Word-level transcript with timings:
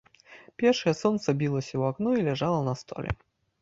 Першае 0.63 0.93
сонца 1.03 1.27
білася 1.43 1.73
ў 1.77 1.83
акно 1.93 2.09
і 2.19 2.27
ляжала 2.33 2.61
на 2.73 2.79
столі. 2.85 3.11